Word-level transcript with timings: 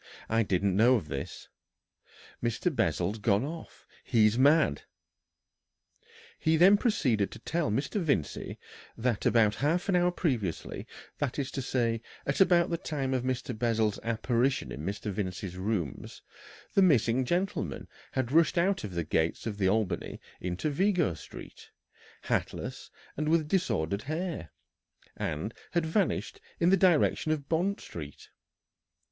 "I 0.29 0.41
didn't 0.41 0.75
know 0.75 0.95
of 0.95 1.09
this. 1.09 1.47
Mr. 2.41 2.75
Bessel's 2.75 3.19
gone 3.19 3.45
off. 3.45 3.85
He's 4.03 4.35
mad!" 4.35 4.81
He 6.39 6.57
then 6.57 6.75
proceeded 6.75 7.29
to 7.29 7.37
tell 7.37 7.69
Mr. 7.69 8.01
Vincey 8.01 8.57
that 8.97 9.27
about 9.27 9.53
half 9.53 9.89
an 9.89 9.95
hour 9.95 10.09
previously, 10.09 10.87
that 11.19 11.37
is 11.37 11.51
to 11.51 11.61
say, 11.61 12.01
at 12.25 12.41
about 12.41 12.71
the 12.71 12.79
time 12.79 13.13
of 13.13 13.21
Mr. 13.21 13.55
Bessel's 13.55 13.99
apparition 14.01 14.71
in 14.71 14.81
Mr. 14.83 15.11
Vincey's 15.11 15.55
rooms, 15.55 16.23
the 16.73 16.81
missing 16.81 17.23
gentleman 17.23 17.87
had 18.13 18.31
rushed 18.31 18.57
out 18.57 18.83
of 18.83 18.95
the 18.95 19.03
gates 19.03 19.45
of 19.45 19.59
the 19.59 19.69
Albany 19.69 20.19
into 20.39 20.71
Vigo 20.71 21.13
Street, 21.13 21.69
hatless 22.23 22.89
and 23.15 23.29
with 23.29 23.47
disordered 23.47 24.01
hair, 24.01 24.49
and 25.15 25.53
had 25.73 25.85
vanished 25.85 26.41
into 26.59 26.75
the 26.75 26.79
direction 26.87 27.31
of 27.31 27.47
Bond 27.47 27.79
Street. 27.79 28.29